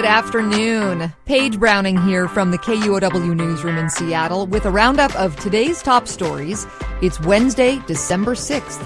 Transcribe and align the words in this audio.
Good 0.00 0.08
afternoon. 0.08 1.12
Paige 1.26 1.58
Browning 1.58 2.00
here 2.00 2.26
from 2.26 2.52
the 2.52 2.56
KUOW 2.56 3.36
Newsroom 3.36 3.76
in 3.76 3.90
Seattle 3.90 4.46
with 4.46 4.64
a 4.64 4.70
roundup 4.70 5.14
of 5.14 5.36
today's 5.36 5.82
top 5.82 6.08
stories. 6.08 6.66
It's 7.02 7.20
Wednesday, 7.20 7.78
December 7.86 8.34
6th. 8.34 8.80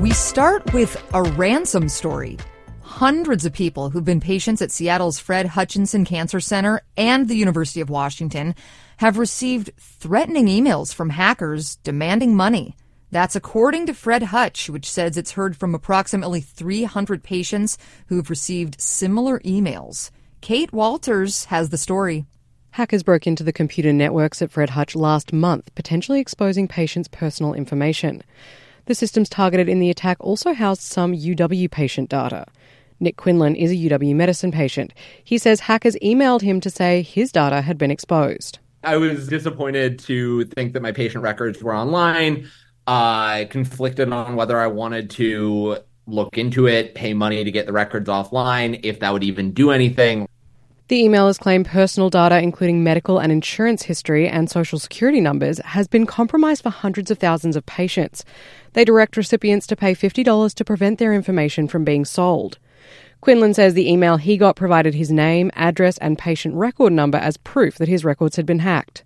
We 0.00 0.12
start 0.12 0.72
with 0.72 0.96
a 1.12 1.22
ransom 1.22 1.90
story. 1.90 2.38
Hundreds 2.80 3.44
of 3.44 3.52
people 3.52 3.90
who've 3.90 4.06
been 4.06 4.20
patients 4.20 4.62
at 4.62 4.70
Seattle's 4.70 5.18
Fred 5.18 5.44
Hutchinson 5.44 6.06
Cancer 6.06 6.40
Center 6.40 6.80
and 6.96 7.28
the 7.28 7.36
University 7.36 7.82
of 7.82 7.90
Washington 7.90 8.54
have 8.96 9.18
received 9.18 9.70
threatening 9.76 10.46
emails 10.46 10.94
from 10.94 11.10
hackers 11.10 11.76
demanding 11.76 12.34
money. 12.34 12.74
That's 13.12 13.36
according 13.36 13.84
to 13.86 13.92
Fred 13.92 14.22
Hutch, 14.22 14.70
which 14.70 14.90
says 14.90 15.18
it's 15.18 15.32
heard 15.32 15.54
from 15.54 15.74
approximately 15.74 16.40
300 16.40 17.22
patients 17.22 17.76
who've 18.06 18.30
received 18.30 18.80
similar 18.80 19.38
emails. 19.40 20.10
Kate 20.40 20.72
Walters 20.72 21.44
has 21.44 21.68
the 21.68 21.76
story. 21.76 22.24
Hackers 22.70 23.02
broke 23.02 23.26
into 23.26 23.44
the 23.44 23.52
computer 23.52 23.92
networks 23.92 24.40
at 24.40 24.50
Fred 24.50 24.70
Hutch 24.70 24.96
last 24.96 25.30
month, 25.30 25.74
potentially 25.74 26.20
exposing 26.20 26.66
patients' 26.66 27.06
personal 27.06 27.52
information. 27.52 28.22
The 28.86 28.94
systems 28.94 29.28
targeted 29.28 29.68
in 29.68 29.78
the 29.78 29.90
attack 29.90 30.16
also 30.18 30.54
housed 30.54 30.80
some 30.80 31.12
UW 31.12 31.70
patient 31.70 32.08
data. 32.08 32.46
Nick 32.98 33.18
Quinlan 33.18 33.56
is 33.56 33.70
a 33.70 33.76
UW 33.76 34.14
medicine 34.14 34.52
patient. 34.52 34.94
He 35.22 35.36
says 35.36 35.60
hackers 35.60 35.96
emailed 36.02 36.40
him 36.40 36.62
to 36.62 36.70
say 36.70 37.02
his 37.02 37.30
data 37.30 37.60
had 37.60 37.76
been 37.76 37.90
exposed. 37.90 38.58
I 38.84 38.96
was 38.96 39.28
disappointed 39.28 39.98
to 40.00 40.44
think 40.46 40.72
that 40.72 40.82
my 40.82 40.92
patient 40.92 41.22
records 41.22 41.62
were 41.62 41.76
online. 41.76 42.48
I 42.92 43.46
conflicted 43.48 44.12
on 44.12 44.36
whether 44.36 44.60
I 44.60 44.66
wanted 44.66 45.08
to 45.12 45.78
look 46.06 46.36
into 46.36 46.66
it, 46.66 46.94
pay 46.94 47.14
money 47.14 47.42
to 47.42 47.50
get 47.50 47.64
the 47.64 47.72
records 47.72 48.06
offline, 48.06 48.80
if 48.82 49.00
that 49.00 49.14
would 49.14 49.24
even 49.24 49.52
do 49.52 49.70
anything. 49.70 50.28
The 50.88 51.00
emailers 51.04 51.38
claim 51.38 51.64
personal 51.64 52.10
data, 52.10 52.38
including 52.38 52.84
medical 52.84 53.18
and 53.18 53.32
insurance 53.32 53.84
history 53.84 54.28
and 54.28 54.50
social 54.50 54.78
security 54.78 55.22
numbers, 55.22 55.58
has 55.60 55.88
been 55.88 56.04
compromised 56.04 56.64
for 56.64 56.68
hundreds 56.68 57.10
of 57.10 57.16
thousands 57.16 57.56
of 57.56 57.64
patients. 57.64 58.26
They 58.74 58.84
direct 58.84 59.16
recipients 59.16 59.66
to 59.68 59.76
pay 59.76 59.94
$50 59.94 60.52
to 60.52 60.64
prevent 60.64 60.98
their 60.98 61.14
information 61.14 61.68
from 61.68 61.84
being 61.84 62.04
sold. 62.04 62.58
Quinlan 63.22 63.54
says 63.54 63.72
the 63.72 63.90
email 63.90 64.18
he 64.18 64.36
got 64.36 64.54
provided 64.54 64.92
his 64.92 65.10
name, 65.10 65.50
address, 65.54 65.96
and 65.98 66.18
patient 66.18 66.56
record 66.56 66.92
number 66.92 67.16
as 67.16 67.38
proof 67.38 67.78
that 67.78 67.88
his 67.88 68.04
records 68.04 68.36
had 68.36 68.44
been 68.44 68.58
hacked. 68.58 69.02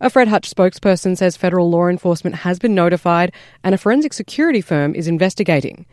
A 0.00 0.10
Fred 0.10 0.28
Hutch 0.28 0.50
spokesperson 0.50 1.16
says 1.16 1.36
federal 1.36 1.70
law 1.70 1.88
enforcement 1.88 2.36
has 2.36 2.58
been 2.58 2.74
notified 2.74 3.32
and 3.62 3.74
a 3.74 3.78
forensic 3.78 4.12
security 4.12 4.60
firm 4.60 4.94
is 4.94 5.08
investigating. 5.08 5.86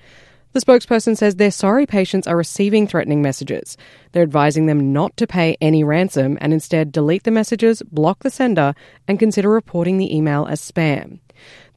The 0.51 0.61
spokesperson 0.61 1.15
says 1.15 1.35
they're 1.35 1.51
sorry 1.51 1.85
patients 1.85 2.25
are 2.25 2.35
receiving 2.35 2.87
threatening 2.87 3.21
messages. 3.21 3.77
They're 4.11 4.23
advising 4.23 4.65
them 4.65 4.91
not 4.91 5.15
to 5.17 5.27
pay 5.27 5.55
any 5.61 5.83
ransom 5.83 6.39
and 6.41 6.53
instead 6.53 6.91
delete 6.91 7.23
the 7.23 7.29
messages, 7.29 7.83
block 7.83 8.23
the 8.23 8.31
sender, 8.31 8.73
and 9.07 9.19
consider 9.19 9.49
reporting 9.49 9.97
the 9.97 10.15
email 10.15 10.47
as 10.49 10.59
spam. 10.59 11.19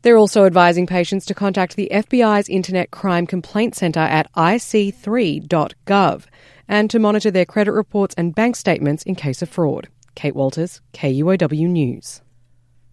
They're 0.01 0.17
also 0.17 0.47
advising 0.47 0.87
patients 0.87 1.27
to 1.27 1.35
contact 1.35 1.77
the 1.77 1.91
FBI's 1.93 2.49
Internet 2.49 2.91
Crime 2.91 3.27
Complaint 3.27 3.75
Center 3.77 4.01
at 4.01 4.33
ic3.gov 4.33 6.25
and 6.67 6.91
to 6.91 6.99
monitor 6.99 7.31
their 7.31 7.45
credit 7.45 7.73
reports 7.73 8.15
and 8.17 8.35
bank 8.35 8.57
statements 8.57 9.03
in 9.03 9.15
case 9.15 9.43
of 9.43 9.51
fraud. 9.51 9.89
Kate 10.15 10.35
Walters, 10.35 10.81
KUOW 10.93 11.69
News. 11.69 12.21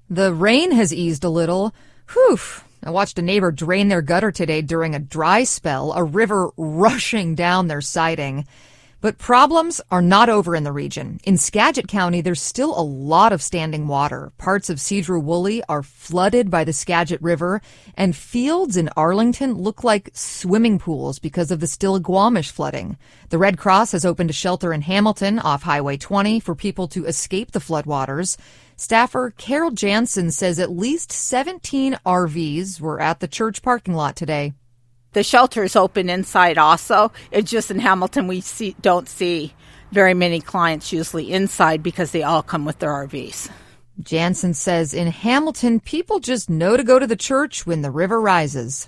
The 0.09 0.34
rain 0.34 0.72
has 0.72 0.94
eased 0.94 1.23
a 1.23 1.30
little. 1.30 1.73
Whew. 2.14 2.39
I 2.84 2.92
watched 2.92 3.20
a 3.20 3.22
neighbor 3.22 3.52
drain 3.52 3.89
their 3.89 4.02
gutter 4.02 4.31
today 4.31 4.62
during 4.62 4.95
a 4.95 5.00
dry 5.00 5.44
spell, 5.44 5.92
a 5.94 6.03
river 6.03 6.50
rushing 6.56 7.36
down 7.36 7.67
their 7.67 7.81
siding. 7.81 8.47
But 9.01 9.17
problems 9.17 9.79
are 9.89 10.01
not 10.01 10.27
over 10.27 10.57
in 10.57 10.65
the 10.65 10.73
region. 10.73 11.21
In 11.23 11.37
Skagit 11.37 11.87
County, 11.87 12.19
there's 12.19 12.41
still 12.41 12.77
a 12.77 12.83
lot 12.83 13.31
of 13.31 13.41
standing 13.41 13.87
water. 13.87 14.33
Parts 14.37 14.69
of 14.69 14.77
Sedro-Woolley 14.77 15.63
are 15.69 15.83
flooded 15.83 16.51
by 16.51 16.65
the 16.65 16.73
Skagit 16.73 17.21
River, 17.21 17.61
and 17.95 18.13
fields 18.13 18.75
in 18.75 18.89
Arlington 18.97 19.53
look 19.53 19.85
like 19.85 20.09
swimming 20.11 20.79
pools 20.79 21.17
because 21.17 21.49
of 21.49 21.61
the 21.61 21.65
Stillaguamish 21.65 22.51
flooding. 22.51 22.97
The 23.29 23.37
Red 23.37 23.57
Cross 23.57 23.93
has 23.93 24.03
opened 24.03 24.31
a 24.31 24.33
shelter 24.33 24.73
in 24.73 24.81
Hamilton 24.81 25.39
off 25.39 25.63
Highway 25.63 25.95
20 25.95 26.41
for 26.41 26.53
people 26.53 26.89
to 26.89 27.05
escape 27.05 27.51
the 27.51 27.59
floodwaters. 27.59 28.35
Staffer 28.75 29.31
Carol 29.37 29.71
Jansen 29.71 30.29
says 30.29 30.59
at 30.59 30.71
least 30.71 31.13
17 31.13 31.97
RVs 32.05 32.81
were 32.81 32.99
at 32.99 33.21
the 33.21 33.29
church 33.29 33.61
parking 33.61 33.93
lot 33.93 34.17
today. 34.17 34.53
The 35.14 35.24
shelter 35.24 35.64
is 35.64 35.75
open 35.75 36.09
inside 36.09 36.58
also. 36.58 37.12
It's 37.31 37.50
just 37.50 37.72
in 37.72 37.80
Hamilton 37.80 38.28
we 38.28 38.42
see, 38.42 38.75
don't 38.81 39.09
see 39.09 39.53
very 39.92 40.14
many 40.14 40.40
clients 40.40 40.94
usually 40.94 41.31
inside 41.31 41.81
because 41.81 42.12
they 42.12 42.24
all 42.24 42.44
come 42.44 42.66
with 42.66 42.80
their 42.80 42.92
RVs. 42.92 43.50
Jansen 44.02 44.53
says 44.53 44.94
in 44.94 45.08
Hamilton, 45.08 45.80
people 45.80 46.20
just 46.20 46.50
know 46.50 46.78
to 46.78 46.84
go 46.84 47.00
to 47.00 47.08
the 47.08 47.16
church 47.16 47.66
when 47.66 47.81
the 47.81 47.92
river 47.92 48.22
rises. 48.22 48.88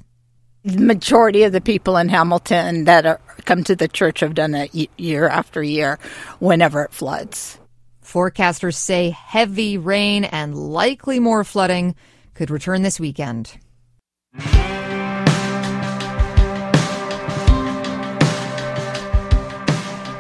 The 0.64 0.80
majority 0.80 1.44
of 1.44 1.52
the 1.52 1.60
people 1.60 1.98
in 1.98 2.08
Hamilton 2.08 2.86
that 2.86 3.06
are, 3.06 3.20
come 3.46 3.64
to 3.64 3.76
the 3.76 3.88
church 3.88 4.20
have 4.20 4.36
done 4.36 4.54
it 4.54 4.90
year 4.98 5.28
after 5.28 5.64
year 5.64 5.98
whenever 6.40 6.84
it 6.84 6.94
floods. 6.94 7.58
Forecasters 8.04 8.76
say 8.76 9.10
heavy 9.10 9.78
rain 9.78 10.24
and 10.24 10.56
likely 10.56 11.20
more 11.20 11.44
flooding 11.44 11.96
could 12.36 12.52
return 12.52 12.84
this 12.84 13.00
weekend. 13.00 13.58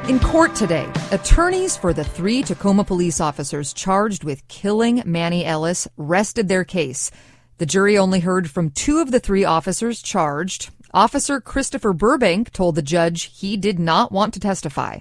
In 0.09 0.19
court 0.19 0.55
today, 0.55 0.91
attorneys 1.11 1.77
for 1.77 1.93
the 1.93 2.03
three 2.03 2.41
Tacoma 2.41 2.83
police 2.83 3.21
officers 3.21 3.71
charged 3.71 4.23
with 4.23 4.45
killing 4.47 5.03
Manny 5.05 5.45
Ellis 5.45 5.87
rested 5.95 6.47
their 6.47 6.63
case. 6.63 7.11
The 7.59 7.67
jury 7.67 7.99
only 7.99 8.19
heard 8.19 8.49
from 8.49 8.71
two 8.71 8.99
of 8.99 9.11
the 9.11 9.19
three 9.19 9.45
officers 9.45 10.01
charged. 10.01 10.71
Officer 10.91 11.39
Christopher 11.39 11.93
Burbank 11.93 12.51
told 12.51 12.73
the 12.73 12.81
judge 12.81 13.25
he 13.37 13.55
did 13.55 13.77
not 13.77 14.11
want 14.11 14.33
to 14.33 14.39
testify. 14.39 14.97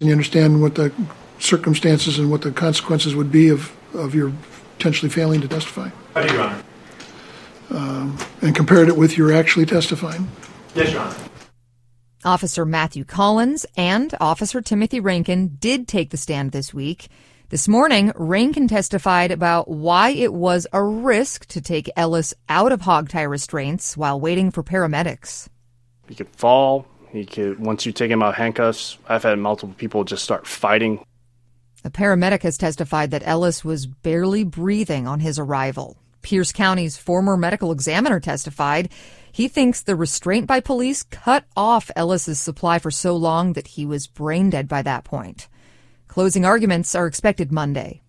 And 0.00 0.08
You 0.08 0.12
understand 0.12 0.62
what 0.62 0.76
the 0.76 0.92
circumstances 1.40 2.20
and 2.20 2.30
what 2.30 2.42
the 2.42 2.52
consequences 2.52 3.16
would 3.16 3.32
be 3.32 3.48
of, 3.48 3.76
of 3.92 4.14
your 4.14 4.32
potentially 4.78 5.10
failing 5.10 5.40
to 5.40 5.48
testify? 5.48 5.90
I 6.14 6.26
do, 6.26 6.32
Your 6.32 6.42
Honor. 6.42 6.62
Um, 7.70 8.18
and 8.40 8.54
compared 8.54 8.88
it 8.88 8.96
with 8.96 9.18
your 9.18 9.32
actually 9.32 9.66
testifying? 9.66 10.30
Yes, 10.76 10.92
Your 10.92 11.02
Honor. 11.02 11.16
Officer 12.28 12.66
Matthew 12.66 13.06
Collins 13.06 13.64
and 13.74 14.14
Officer 14.20 14.60
Timothy 14.60 15.00
Rankine 15.00 15.56
did 15.58 15.88
take 15.88 16.10
the 16.10 16.18
stand 16.18 16.52
this 16.52 16.74
week. 16.74 17.08
This 17.48 17.66
morning, 17.66 18.12
Rankine 18.16 18.68
testified 18.68 19.30
about 19.30 19.66
why 19.70 20.10
it 20.10 20.34
was 20.34 20.66
a 20.74 20.84
risk 20.84 21.46
to 21.46 21.62
take 21.62 21.90
Ellis 21.96 22.34
out 22.50 22.70
of 22.70 22.82
hog 22.82 23.08
tie 23.08 23.22
restraints 23.22 23.96
while 23.96 24.20
waiting 24.20 24.50
for 24.50 24.62
paramedics. 24.62 25.48
He 26.06 26.14
could 26.14 26.28
fall. 26.36 26.86
He 27.12 27.24
could, 27.24 27.60
once 27.60 27.86
you 27.86 27.92
take 27.92 28.10
him 28.10 28.22
out 28.22 28.34
handcuffs, 28.34 28.98
I've 29.08 29.22
had 29.22 29.38
multiple 29.38 29.74
people 29.78 30.04
just 30.04 30.22
start 30.22 30.46
fighting. 30.46 31.02
A 31.82 31.88
paramedic 31.88 32.42
has 32.42 32.58
testified 32.58 33.10
that 33.12 33.26
Ellis 33.26 33.64
was 33.64 33.86
barely 33.86 34.44
breathing 34.44 35.06
on 35.06 35.20
his 35.20 35.38
arrival. 35.38 35.96
Pierce 36.28 36.52
County's 36.52 36.96
former 36.98 37.38
medical 37.38 37.72
examiner 37.72 38.20
testified 38.20 38.90
he 39.32 39.48
thinks 39.48 39.80
the 39.80 39.96
restraint 39.96 40.46
by 40.46 40.60
police 40.60 41.02
cut 41.02 41.46
off 41.56 41.90
Ellis's 41.96 42.38
supply 42.38 42.78
for 42.78 42.90
so 42.90 43.16
long 43.16 43.54
that 43.54 43.68
he 43.68 43.86
was 43.86 44.06
brain 44.06 44.50
dead 44.50 44.68
by 44.68 44.82
that 44.82 45.04
point. 45.04 45.48
Closing 46.06 46.44
arguments 46.44 46.94
are 46.94 47.06
expected 47.06 47.50
Monday. 47.50 48.02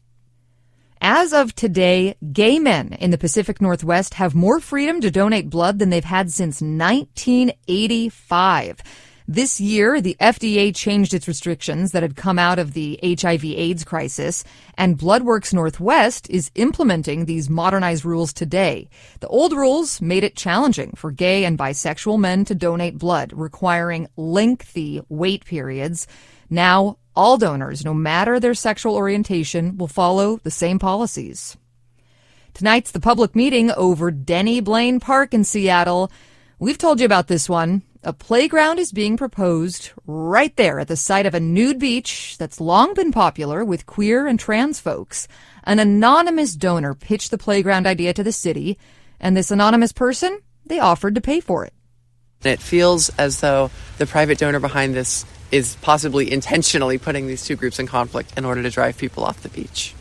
As 1.00 1.32
of 1.32 1.56
today, 1.56 2.18
gay 2.34 2.60
men 2.60 2.92
in 2.92 3.12
the 3.12 3.18
Pacific 3.18 3.62
Northwest 3.62 4.16
have 4.16 4.36
more 4.36 4.60
freedom 4.60 5.00
to 5.00 5.10
donate 5.10 5.50
blood 5.50 5.80
than 5.80 5.90
they've 5.90 6.04
had 6.04 6.30
since 6.30 6.62
1985. 6.62 8.84
This 9.32 9.62
year, 9.62 10.02
the 10.02 10.18
FDA 10.20 10.76
changed 10.76 11.14
its 11.14 11.28
restrictions 11.28 11.92
that 11.92 12.02
had 12.02 12.16
come 12.16 12.40
out 12.40 12.58
of 12.58 12.74
the 12.74 13.00
HIV 13.04 13.46
AIDS 13.46 13.84
crisis, 13.84 14.44
and 14.76 14.98
Bloodworks 14.98 15.54
Northwest 15.54 16.28
is 16.32 16.50
implementing 16.56 17.26
these 17.26 17.48
modernized 17.48 18.04
rules 18.04 18.34
today. 18.34 18.90
The 19.20 19.28
old 19.28 19.54
rules 19.54 20.02
made 20.02 20.24
it 20.24 20.36
challenging 20.36 20.94
for 20.96 21.12
gay 21.12 21.46
and 21.46 21.60
bisexual 21.60 22.18
men 22.18 22.44
to 22.46 22.56
donate 22.56 22.98
blood, 22.98 23.32
requiring 23.36 24.08
lengthy 24.18 25.00
wait 25.10 25.46
periods. 25.46 26.08
Now, 26.50 26.98
all 27.16 27.38
donors, 27.38 27.86
no 27.86 27.94
matter 27.94 28.40
their 28.40 28.56
sexual 28.56 28.96
orientation, 28.96 29.78
will 29.78 29.88
follow 29.88 30.38
the 30.38 30.50
same 30.50 30.80
policies. 30.80 31.56
Tonight's 32.56 32.90
the 32.90 33.00
public 33.00 33.36
meeting 33.36 33.70
over 33.74 34.10
Denny 34.10 34.60
Blaine 34.60 35.00
Park 35.00 35.36
in 35.36 35.44
Seattle. 35.44 36.12
We've 36.58 36.80
told 36.80 37.00
you 37.00 37.06
about 37.06 37.28
this 37.28 37.48
one. 37.48 37.84
A 38.02 38.14
playground 38.14 38.80
is 38.80 38.94
being 38.94 39.18
proposed 39.18 39.92
right 40.08 40.56
there 40.56 40.80
at 40.80 40.88
the 40.88 40.96
site 40.96 41.26
of 41.26 41.34
a 41.34 41.40
nude 41.42 41.80
beach 41.80 42.38
that's 42.38 42.62
long 42.62 42.94
been 42.94 43.12
popular 43.12 43.66
with 43.66 43.86
queer 43.86 44.26
and 44.26 44.40
trans 44.40 44.80
folks. 44.80 45.28
An 45.66 45.80
anonymous 45.80 46.56
donor 46.56 46.94
pitched 46.94 47.30
the 47.30 47.38
playground 47.38 47.86
idea 47.86 48.14
to 48.14 48.24
the 48.24 48.32
city, 48.32 48.80
and 49.20 49.36
this 49.36 49.52
anonymous 49.52 49.92
person 49.92 50.40
they 50.66 50.80
offered 50.80 51.16
to 51.16 51.22
pay 51.22 51.42
for 51.42 51.66
it. 51.66 51.74
It 52.42 52.62
feels 52.62 53.10
as 53.18 53.42
though 53.42 53.70
the 53.98 54.06
private 54.06 54.38
donor 54.38 54.62
behind 54.62 54.96
this 54.96 55.26
is 55.52 55.76
possibly 55.82 56.32
intentionally 56.32 56.98
putting 56.98 57.28
these 57.28 57.44
two 57.44 57.58
groups 57.58 57.80
in 57.80 57.88
conflict 57.88 58.38
in 58.38 58.46
order 58.46 58.64
to 58.64 58.70
drive 58.70 58.98
people 58.98 59.26
off 59.26 59.42
the 59.42 59.50
beach. 59.50 59.94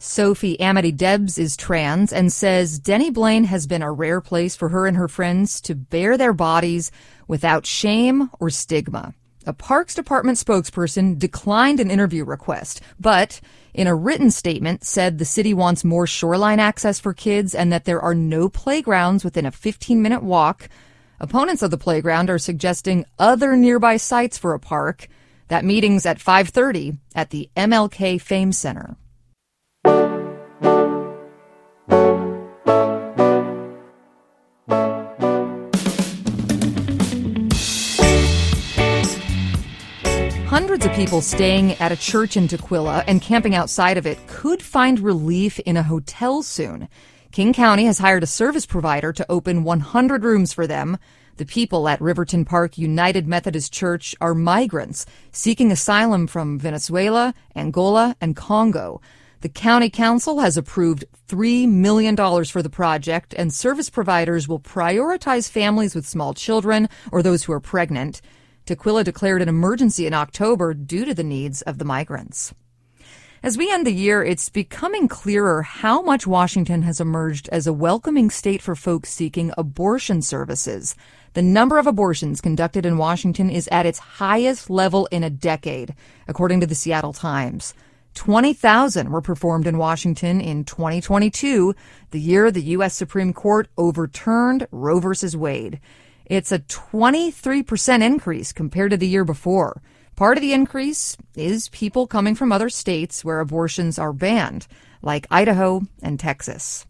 Sophie 0.00 0.60
Amity 0.60 0.92
Debs 0.92 1.38
is 1.38 1.56
trans 1.56 2.12
and 2.12 2.32
says 2.32 2.78
Denny 2.78 3.10
Blaine 3.10 3.42
has 3.44 3.66
been 3.66 3.82
a 3.82 3.90
rare 3.90 4.20
place 4.20 4.54
for 4.54 4.68
her 4.68 4.86
and 4.86 4.96
her 4.96 5.08
friends 5.08 5.60
to 5.62 5.74
bare 5.74 6.16
their 6.16 6.32
bodies 6.32 6.92
without 7.26 7.66
shame 7.66 8.30
or 8.38 8.48
stigma. 8.48 9.12
A 9.44 9.52
Parks 9.52 9.96
Department 9.96 10.38
spokesperson 10.38 11.18
declined 11.18 11.80
an 11.80 11.90
interview 11.90 12.24
request, 12.24 12.80
but 13.00 13.40
in 13.74 13.88
a 13.88 13.94
written 13.94 14.30
statement 14.30 14.84
said 14.84 15.18
the 15.18 15.24
city 15.24 15.52
wants 15.52 15.84
more 15.84 16.06
shoreline 16.06 16.60
access 16.60 17.00
for 17.00 17.12
kids 17.12 17.52
and 17.52 17.72
that 17.72 17.84
there 17.84 18.00
are 18.00 18.14
no 18.14 18.48
playgrounds 18.48 19.24
within 19.24 19.46
a 19.46 19.50
15 19.50 20.00
minute 20.00 20.22
walk. 20.22 20.68
Opponents 21.18 21.62
of 21.62 21.72
the 21.72 21.76
playground 21.76 22.30
are 22.30 22.38
suggesting 22.38 23.04
other 23.18 23.56
nearby 23.56 23.96
sites 23.96 24.38
for 24.38 24.54
a 24.54 24.60
park. 24.60 25.08
That 25.48 25.64
meeting's 25.64 26.06
at 26.06 26.20
5:30 26.20 26.98
at 27.16 27.30
the 27.30 27.50
MLK 27.56 28.20
Fame 28.20 28.52
Center. 28.52 28.96
Hundreds 40.48 40.84
of 40.84 40.92
people 40.92 41.20
staying 41.20 41.72
at 41.74 41.92
a 41.92 41.96
church 41.96 42.36
in 42.36 42.48
Tukwila 42.48 43.04
and 43.06 43.22
camping 43.22 43.54
outside 43.54 43.96
of 43.96 44.06
it 44.06 44.18
could 44.26 44.62
find 44.62 45.00
relief 45.00 45.58
in 45.60 45.76
a 45.76 45.82
hotel 45.82 46.42
soon. 46.42 46.88
King 47.30 47.52
County 47.52 47.84
has 47.84 47.98
hired 47.98 48.22
a 48.22 48.26
service 48.26 48.66
provider 48.66 49.12
to 49.12 49.26
open 49.30 49.64
100 49.64 50.24
rooms 50.24 50.52
for 50.52 50.66
them. 50.66 50.98
The 51.36 51.46
people 51.46 51.88
at 51.88 52.00
Riverton 52.00 52.44
Park 52.44 52.76
United 52.78 53.26
Methodist 53.26 53.72
Church 53.72 54.14
are 54.20 54.34
migrants 54.34 55.06
seeking 55.30 55.70
asylum 55.70 56.26
from 56.26 56.58
Venezuela, 56.58 57.34
Angola, 57.54 58.16
and 58.20 58.34
Congo. 58.34 59.00
The 59.40 59.48
county 59.48 59.88
council 59.88 60.40
has 60.40 60.56
approved 60.56 61.04
$3 61.28 61.68
million 61.68 62.16
for 62.16 62.60
the 62.60 62.68
project, 62.68 63.32
and 63.38 63.52
service 63.52 63.88
providers 63.88 64.48
will 64.48 64.58
prioritize 64.58 65.48
families 65.48 65.94
with 65.94 66.08
small 66.08 66.34
children 66.34 66.88
or 67.12 67.22
those 67.22 67.44
who 67.44 67.52
are 67.52 67.60
pregnant. 67.60 68.20
Tukwila 68.66 69.04
declared 69.04 69.40
an 69.40 69.48
emergency 69.48 70.08
in 70.08 70.12
October 70.12 70.74
due 70.74 71.04
to 71.04 71.14
the 71.14 71.22
needs 71.22 71.62
of 71.62 71.78
the 71.78 71.84
migrants. 71.84 72.52
As 73.40 73.56
we 73.56 73.72
end 73.72 73.86
the 73.86 73.92
year, 73.92 74.24
it's 74.24 74.48
becoming 74.48 75.06
clearer 75.06 75.62
how 75.62 76.02
much 76.02 76.26
Washington 76.26 76.82
has 76.82 77.00
emerged 77.00 77.48
as 77.50 77.68
a 77.68 77.72
welcoming 77.72 78.30
state 78.30 78.60
for 78.60 78.74
folks 78.74 79.10
seeking 79.10 79.52
abortion 79.56 80.20
services. 80.20 80.96
The 81.34 81.42
number 81.42 81.78
of 81.78 81.86
abortions 81.86 82.40
conducted 82.40 82.84
in 82.84 82.98
Washington 82.98 83.50
is 83.50 83.68
at 83.70 83.86
its 83.86 84.00
highest 84.00 84.68
level 84.68 85.06
in 85.12 85.22
a 85.22 85.30
decade, 85.30 85.94
according 86.26 86.58
to 86.58 86.66
the 86.66 86.74
Seattle 86.74 87.12
Times. 87.12 87.74
20,000 88.18 89.12
were 89.12 89.22
performed 89.22 89.68
in 89.68 89.78
Washington 89.78 90.40
in 90.40 90.64
2022, 90.64 91.72
the 92.10 92.18
year 92.18 92.50
the 92.50 92.62
U.S. 92.74 92.92
Supreme 92.94 93.32
Court 93.32 93.68
overturned 93.78 94.66
Roe 94.72 94.98
v. 94.98 95.36
Wade. 95.36 95.78
It's 96.26 96.50
a 96.50 96.58
23% 96.58 98.02
increase 98.02 98.52
compared 98.52 98.90
to 98.90 98.96
the 98.96 99.06
year 99.06 99.24
before. 99.24 99.80
Part 100.16 100.36
of 100.36 100.42
the 100.42 100.52
increase 100.52 101.16
is 101.36 101.68
people 101.68 102.08
coming 102.08 102.34
from 102.34 102.50
other 102.50 102.68
states 102.68 103.24
where 103.24 103.38
abortions 103.38 104.00
are 104.00 104.12
banned, 104.12 104.66
like 105.00 105.28
Idaho 105.30 105.82
and 106.02 106.18
Texas. 106.18 106.86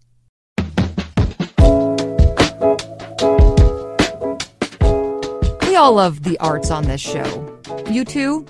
We 5.66 5.76
all 5.76 5.92
love 5.92 6.22
the 6.22 6.38
arts 6.40 6.70
on 6.70 6.84
this 6.84 7.02
show. 7.02 7.60
You 7.90 8.06
too? 8.06 8.46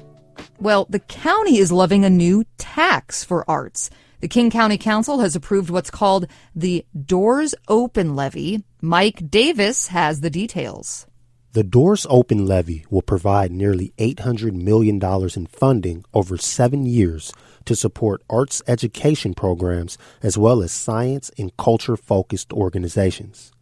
Well, 0.61 0.89
the 0.91 0.99
county 0.99 1.59
is 1.59 1.71
loving 1.71 2.05
a 2.05 2.11
new 2.11 2.45
tax 2.59 3.23
for 3.23 3.49
arts. 3.49 3.91
The 4.19 4.27
King 4.27 4.51
County 4.51 4.77
Council 4.77 5.21
has 5.21 5.37
approved 5.37 5.71
what's 5.71 5.89
called 5.91 6.27
the 6.53 6.85
Doors 7.01 7.55
Open 7.69 8.17
Levy. 8.17 8.65
Mike 8.83 9.31
Davis 9.31 9.87
has 9.89 10.21
the 10.21 10.31
details. 10.31 11.07
The 11.53 11.63
Doors 11.63 12.09
Open 12.11 12.45
Levy 12.45 12.85
will 12.91 13.03
provide 13.03 13.53
nearly 13.53 13.93
$800 13.99 14.53
million 14.53 15.01
in 15.37 15.47
funding 15.47 16.05
over 16.13 16.37
seven 16.37 16.87
years 16.87 17.33
to 17.65 17.77
support 17.77 18.25
arts 18.29 18.61
education 18.67 19.35
programs 19.35 19.97
as 20.25 20.37
well 20.37 20.61
as 20.61 20.73
science 20.73 21.31
and 21.39 21.57
culture 21.57 21.97
focused 21.97 22.53
organizations. 22.53 23.53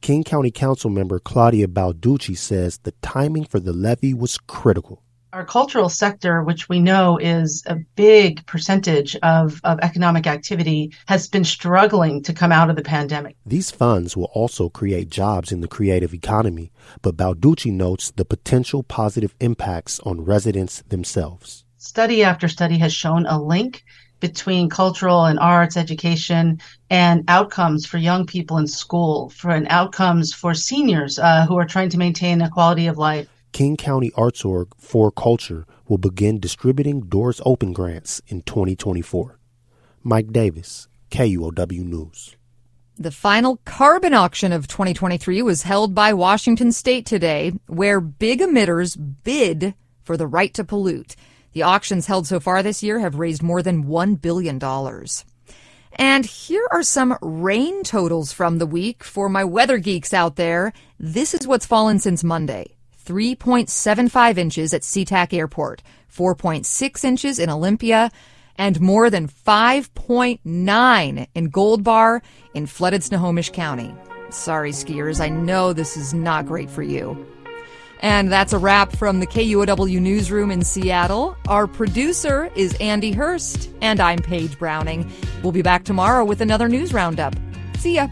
King 0.00 0.24
County 0.24 0.50
Council 0.50 0.88
member 0.88 1.18
Claudia 1.18 1.68
Balducci 1.68 2.38
says 2.38 2.78
the 2.78 2.92
timing 3.02 3.44
for 3.44 3.60
the 3.60 3.74
levy 3.74 4.14
was 4.14 4.38
critical 4.38 5.02
our 5.32 5.44
cultural 5.44 5.88
sector, 5.88 6.42
which 6.42 6.68
we 6.68 6.78
know 6.78 7.16
is 7.16 7.62
a 7.66 7.76
big 7.96 8.44
percentage 8.46 9.16
of, 9.22 9.60
of 9.64 9.78
economic 9.80 10.26
activity, 10.26 10.92
has 11.06 11.26
been 11.26 11.44
struggling 11.44 12.22
to 12.22 12.34
come 12.34 12.52
out 12.52 12.68
of 12.68 12.76
the 12.76 12.82
pandemic. 12.82 13.34
These 13.46 13.70
funds 13.70 14.14
will 14.14 14.30
also 14.34 14.68
create 14.68 15.08
jobs 15.08 15.50
in 15.50 15.60
the 15.60 15.68
creative 15.68 16.12
economy, 16.12 16.70
but 17.00 17.16
Balducci 17.16 17.72
notes 17.72 18.10
the 18.10 18.26
potential 18.26 18.82
positive 18.82 19.34
impacts 19.40 20.00
on 20.00 20.24
residents 20.24 20.82
themselves. 20.82 21.64
Study 21.78 22.22
after 22.22 22.46
study 22.46 22.78
has 22.78 22.92
shown 22.92 23.26
a 23.26 23.40
link 23.40 23.84
between 24.20 24.68
cultural 24.68 25.24
and 25.24 25.38
arts 25.38 25.76
education 25.76 26.60
and 26.90 27.24
outcomes 27.26 27.86
for 27.86 27.98
young 27.98 28.24
people 28.24 28.58
in 28.58 28.66
school, 28.68 29.30
for 29.30 29.50
and 29.50 29.66
outcomes 29.68 30.32
for 30.32 30.54
seniors 30.54 31.18
uh, 31.18 31.44
who 31.46 31.58
are 31.58 31.64
trying 31.64 31.88
to 31.88 31.98
maintain 31.98 32.40
a 32.40 32.50
quality 32.50 32.86
of 32.86 32.98
life. 32.98 33.26
King 33.52 33.76
County 33.76 34.10
Arts 34.14 34.46
Org 34.46 34.70
4Culture 34.80 35.66
will 35.86 35.98
begin 35.98 36.40
distributing 36.40 37.02
Doors 37.02 37.40
Open 37.44 37.74
grants 37.74 38.22
in 38.26 38.40
2024. 38.42 39.38
Mike 40.02 40.32
Davis, 40.32 40.88
KUOW 41.10 41.84
News. 41.84 42.36
The 42.96 43.10
final 43.10 43.58
carbon 43.66 44.14
auction 44.14 44.52
of 44.52 44.68
2023 44.68 45.42
was 45.42 45.62
held 45.62 45.94
by 45.94 46.14
Washington 46.14 46.72
State 46.72 47.04
today, 47.04 47.52
where 47.66 48.00
big 48.00 48.40
emitters 48.40 48.96
bid 49.22 49.74
for 50.02 50.16
the 50.16 50.26
right 50.26 50.52
to 50.54 50.64
pollute. 50.64 51.14
The 51.52 51.62
auctions 51.62 52.06
held 52.06 52.26
so 52.26 52.40
far 52.40 52.62
this 52.62 52.82
year 52.82 53.00
have 53.00 53.16
raised 53.16 53.42
more 53.42 53.62
than 53.62 53.84
$1 53.84 54.20
billion. 54.20 54.58
And 55.96 56.24
here 56.24 56.66
are 56.70 56.82
some 56.82 57.18
rain 57.20 57.82
totals 57.82 58.32
from 58.32 58.56
the 58.56 58.66
week 58.66 59.04
for 59.04 59.28
my 59.28 59.44
weather 59.44 59.76
geeks 59.76 60.14
out 60.14 60.36
there. 60.36 60.72
This 60.98 61.34
is 61.34 61.46
what's 61.46 61.66
fallen 61.66 61.98
since 61.98 62.24
Monday. 62.24 62.76
3.75 63.04 64.38
inches 64.38 64.72
at 64.74 64.82
SeaTac 64.82 65.32
Airport, 65.32 65.82
4.6 66.14 67.04
inches 67.04 67.38
in 67.38 67.50
Olympia, 67.50 68.10
and 68.56 68.80
more 68.80 69.10
than 69.10 69.28
5.9 69.28 71.26
in 71.34 71.44
Gold 71.48 71.84
Bar 71.84 72.22
in 72.54 72.66
flooded 72.66 73.02
Snohomish 73.02 73.50
County. 73.50 73.94
Sorry, 74.30 74.72
skiers, 74.72 75.20
I 75.20 75.28
know 75.28 75.72
this 75.72 75.96
is 75.96 76.14
not 76.14 76.46
great 76.46 76.70
for 76.70 76.82
you. 76.82 77.26
And 78.00 78.32
that's 78.32 78.52
a 78.52 78.58
wrap 78.58 78.96
from 78.96 79.20
the 79.20 79.26
KUOW 79.26 80.00
newsroom 80.00 80.50
in 80.50 80.62
Seattle. 80.62 81.36
Our 81.46 81.68
producer 81.68 82.50
is 82.56 82.74
Andy 82.80 83.12
Hurst, 83.12 83.70
and 83.80 84.00
I'm 84.00 84.18
Paige 84.18 84.58
Browning. 84.58 85.10
We'll 85.42 85.52
be 85.52 85.62
back 85.62 85.84
tomorrow 85.84 86.24
with 86.24 86.40
another 86.40 86.68
news 86.68 86.92
roundup. 86.92 87.36
See 87.78 87.94
ya. 87.94 88.08